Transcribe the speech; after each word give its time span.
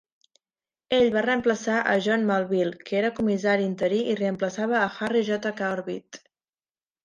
Ell 0.99 1.11
va 1.15 1.21
reemplaçar 1.25 1.75
a 1.91 1.93
John 2.07 2.25
Melville, 2.31 2.81
qui 2.89 2.99
era 3.03 3.13
comissari 3.21 3.69
interí 3.75 4.03
i 4.15 4.19
reemplaçava 4.25 4.83
a 4.83 4.91
Harry 4.99 5.25
J. 5.33 5.57
Corbitt. 5.63 6.25